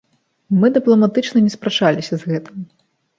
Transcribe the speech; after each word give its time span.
Мы 0.61 0.69
дыпламатычна 0.77 1.41
не 1.49 1.53
спрачаліся 1.57 2.13
з 2.23 2.31
гэтым. 2.33 2.65